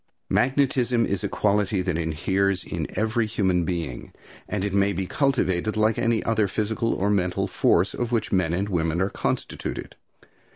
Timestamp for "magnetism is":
0.31-1.23